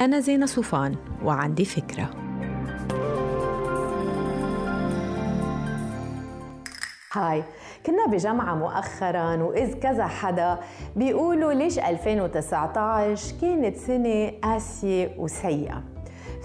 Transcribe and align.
أنا 0.00 0.20
زينة 0.20 0.46
صوفان 0.46 0.96
وعندي 1.24 1.64
فكرة. 1.64 2.10
هاي 7.12 7.44
كنا 7.86 8.06
بجامعة 8.06 8.54
مؤخرا 8.54 9.36
وإذ 9.36 9.74
كذا 9.74 10.06
حدا 10.06 10.58
بيقولوا 10.96 11.52
ليش 11.52 11.78
2019 11.78 13.34
كانت 13.40 13.76
سنة 13.76 14.32
قاسية 14.42 15.14
وسيئة. 15.18 15.82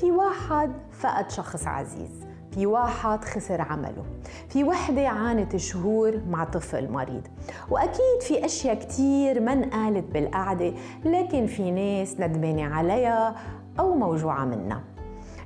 في 0.00 0.10
واحد 0.10 0.72
فقد 0.92 1.30
شخص 1.30 1.66
عزيز. 1.66 2.31
في 2.54 2.66
واحد 2.66 3.24
خسر 3.24 3.60
عمله. 3.60 4.04
في 4.48 4.64
وحدة 4.64 5.08
عانت 5.08 5.56
شهور 5.56 6.20
مع 6.28 6.44
طفل 6.44 6.90
مريض. 6.90 7.22
وأكيد 7.70 8.20
في 8.20 8.44
أشياء 8.44 8.74
كتير 8.74 9.40
ما 9.40 9.52
انقالت 9.52 10.04
بالقعدة 10.12 10.72
لكن 11.04 11.46
في 11.46 11.70
ناس 11.70 12.20
ندمانة 12.20 12.74
عليها 12.74 13.36
أو 13.80 13.94
موجوعة 13.94 14.44
منها. 14.44 14.80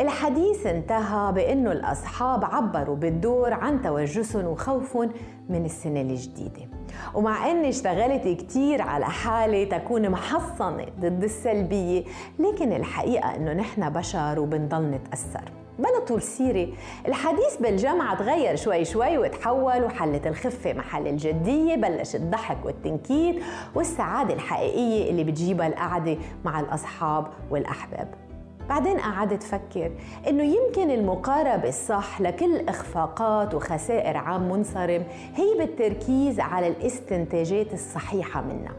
الحديث 0.00 0.66
انتهى 0.66 1.32
بأنه 1.32 1.72
الأصحاب 1.72 2.44
عبروا 2.44 2.96
بالدور 2.96 3.52
عن 3.52 3.82
توجسهم 3.82 4.46
وخوفهم 4.46 5.10
من 5.48 5.64
السنة 5.64 6.00
الجديدة. 6.00 6.77
ومع 7.14 7.50
أني 7.50 7.68
اشتغلت 7.68 8.28
كتير 8.28 8.82
على 8.82 9.06
حالي 9.06 9.66
تكون 9.66 10.08
محصنة 10.10 10.86
ضد 11.00 11.24
السلبية 11.24 12.04
لكن 12.38 12.72
الحقيقة 12.72 13.36
أنه 13.36 13.52
نحن 13.52 13.90
بشر 13.90 14.40
وبنضل 14.40 14.82
نتأثر. 14.82 15.52
بلا 15.78 15.98
طول 16.08 16.22
سيرة 16.22 16.68
الحديث 17.08 17.56
بالجامعة 17.60 18.16
تغير 18.16 18.56
شوي 18.56 18.84
شوي 18.84 19.18
وتحول 19.18 19.84
وحلت 19.84 20.26
الخفة. 20.26 20.72
محل 20.72 21.06
الجدية 21.06 21.74
بلش 21.74 22.16
الضحك 22.16 22.58
والتنكيد 22.64 23.42
والسعادة 23.74 24.34
الحقيقية 24.34 25.10
اللي 25.10 25.24
بتجيبها 25.24 25.66
القعدة 25.66 26.16
مع 26.44 26.60
الأصحاب 26.60 27.26
والأحباب. 27.50 28.27
بعدين 28.68 28.98
قعدت 28.98 29.42
فكر 29.42 29.90
إنه 30.28 30.42
يمكن 30.42 30.90
المقاربة 30.90 31.68
الصح 31.68 32.20
لكل 32.20 32.68
إخفاقات 32.68 33.54
وخسائر 33.54 34.16
عام 34.16 34.48
منصرم 34.48 35.04
هي 35.34 35.58
بالتركيز 35.58 36.40
على 36.40 36.68
الاستنتاجات 36.68 37.72
الصحيحة 37.74 38.42
منها 38.42 38.72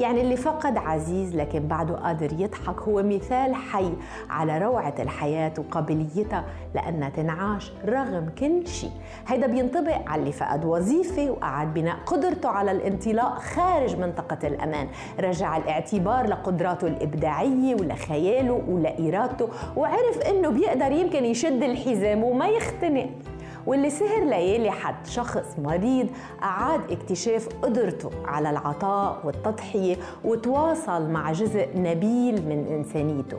يعني 0.00 0.20
اللي 0.20 0.36
فقد 0.36 0.76
عزيز 0.76 1.36
لكن 1.36 1.68
بعده 1.68 1.94
قادر 1.94 2.32
يضحك 2.38 2.80
هو 2.80 3.02
مثال 3.02 3.54
حي 3.54 3.92
على 4.30 4.58
روعة 4.58 4.94
الحياة 4.98 5.52
وقابليتها 5.58 6.44
لأنها 6.74 7.08
تنعاش 7.08 7.72
رغم 7.86 8.28
كل 8.38 8.66
شيء. 8.66 8.90
هيدا 9.26 9.46
بينطبق 9.46 9.98
على 10.06 10.20
اللي 10.20 10.32
فقد 10.32 10.64
وظيفة 10.64 11.30
وقعد 11.30 11.74
بناء 11.74 11.96
قدرته 12.06 12.48
على 12.48 12.70
الانطلاق 12.70 13.38
خارج 13.38 13.96
منطقة 13.96 14.46
الأمان. 14.46 14.88
رجع 15.20 15.56
الاعتبار 15.56 16.26
لقدراته 16.26 16.86
الإبداعية 16.86 17.74
ولخياله 17.74 18.62
ولإرادته 18.68 19.48
وعرف 19.76 20.18
إنه 20.30 20.48
بيقدر 20.48 20.92
يمكن 20.92 21.24
يشد 21.24 21.62
الحزام 21.62 22.24
وما 22.24 22.48
يختنق. 22.48 23.10
واللي 23.66 23.90
سهر 23.90 24.24
ليالي 24.24 24.70
حد 24.70 25.06
شخص 25.06 25.58
مريض 25.58 26.08
أعاد 26.42 26.80
اكتشاف 26.90 27.48
قدرته 27.62 28.10
على 28.24 28.50
العطاء 28.50 29.20
والتضحية 29.24 29.96
وتواصل 30.24 31.10
مع 31.10 31.32
جزء 31.32 31.68
نبيل 31.76 32.34
من 32.48 32.66
إنسانيته. 32.70 33.38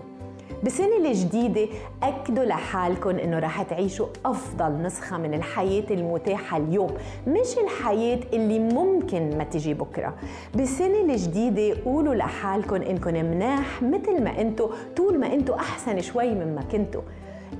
بالسنة 0.64 0.98
الجديدة 0.98 1.68
أكدوا 2.04 2.46
لحالكم 2.46 3.10
إنه 3.10 3.40
رح 3.40 3.62
تعيشوا 3.62 4.08
أفضل 4.26 4.82
نسخة 4.82 5.18
من 5.18 5.34
الحياة 5.34 5.84
المتاحة 5.92 6.58
اليوم 6.58 6.90
مش 7.28 7.58
الحياة 7.64 8.20
اللي 8.34 8.60
ممكن 8.60 9.38
ما 9.38 9.44
تجي 9.44 9.74
بكرة. 9.74 10.14
بالسنة 10.56 11.02
الجديدة 11.02 11.84
قولوا 11.86 12.16
لحالكم 12.16 12.76
إنكم 12.76 13.14
مناح 13.14 13.84
مثل 13.84 14.24
ما 14.24 14.42
أنتوا 14.42 14.70
طول 14.98 15.20
ما 15.20 15.34
أنتوا 15.34 15.56
أحسن 15.56 16.02
شوي 16.02 16.32
مما 16.36 16.62
كنتوا 16.72 17.02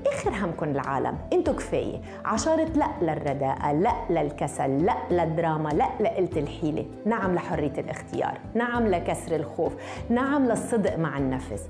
اخر 0.06 0.30
همكم 0.30 0.70
العالم. 0.70 1.18
انتو 1.32 1.52
كفاية. 1.52 2.00
عشرة 2.24 2.64
لا 2.64 2.86
للرداءة 3.02 3.72
لا 3.72 3.92
للكسل 4.10 4.86
لا 4.86 4.96
للدراما 5.10 5.68
لا 5.68 5.88
لقلة 6.00 6.42
الحيلة. 6.42 6.86
نعم 7.06 7.34
لحرية 7.34 7.72
الاختيار. 7.78 8.38
نعم 8.54 8.86
لكسر 8.86 9.36
الخوف. 9.36 9.72
نعم 10.08 10.46
للصدق 10.46 10.98
مع 10.98 11.18
النفس. 11.18 11.62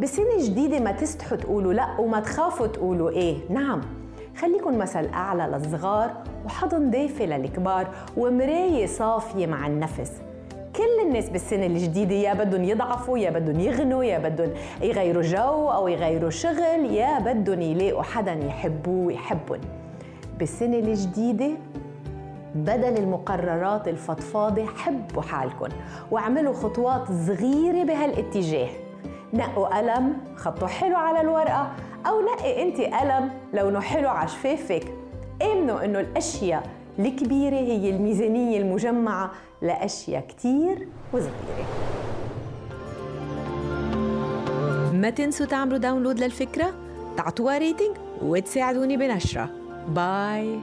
بسنة 0.00 0.38
جديدة 0.38 0.80
ما 0.80 0.92
تستحوا 0.92 1.36
تقولوا 1.36 1.72
لا 1.72 2.00
وما 2.00 2.20
تخافوا 2.20 2.66
تقولوا 2.66 3.10
إيه. 3.10 3.36
نعم. 3.50 3.80
خليكن 4.36 4.78
مثل 4.78 5.06
أعلى 5.06 5.42
للصغار 5.42 6.10
وحضن 6.44 6.90
دافي 6.90 7.26
للكبار 7.26 7.88
ومراية 8.16 8.86
صافية 8.86 9.46
مع 9.46 9.66
النفس. 9.66 10.12
كل 10.76 11.06
الناس 11.06 11.28
بالسنة 11.28 11.66
الجديدة 11.66 12.14
يا 12.14 12.34
بدهم 12.34 12.64
يضعفوا 12.64 13.18
يا 13.18 13.30
بدهم 13.30 13.60
يغنوا 13.60 14.04
يا 14.04 14.18
بدهم 14.18 14.50
يغيروا 14.82 15.22
جو 15.22 15.70
أو 15.70 15.88
يغيروا 15.88 16.30
شغل 16.30 16.84
يا 16.84 17.18
بدهم 17.18 17.60
يلاقوا 17.60 18.02
حدا 18.02 18.32
يحبوه 18.32 19.06
ويحبهم 19.06 19.60
بالسنة 20.38 20.78
الجديدة 20.78 21.50
بدل 22.54 22.98
المقررات 22.98 23.88
الفضفاضة 23.88 24.66
حبوا 24.66 25.22
حالكم 25.22 25.68
واعملوا 26.10 26.54
خطوات 26.54 27.08
صغيرة 27.26 27.84
بهالاتجاه. 27.84 28.68
نقوا 29.32 29.78
قلم 29.78 30.16
خطوا 30.36 30.68
حلو 30.68 30.96
على 30.96 31.20
الورقة 31.20 31.72
أو 32.06 32.20
نقي 32.20 32.62
أنت 32.62 32.80
قلم 32.80 33.30
لونه 33.52 33.80
حلو 33.80 34.08
على 34.08 34.28
شفافك. 34.28 34.84
آمنوا 35.42 35.84
إنه 35.84 36.00
الأشياء 36.00 36.62
الكبيرة 37.06 37.56
هي 37.56 37.90
الميزانية 37.90 38.58
المجمعة 38.58 39.32
لأشياء 39.62 40.26
كتير 40.26 40.88
وصغيرة. 41.12 41.66
ما 44.92 45.10
تنسوا 45.10 45.46
تعملوا 45.46 45.78
download 45.78 46.18
للفكرة 46.20 46.74
تعطوها 47.16 47.58
rating 47.58 47.96
وتساعدوني 48.22 48.96
بنشرة. 48.96 49.50
bye 49.88 50.58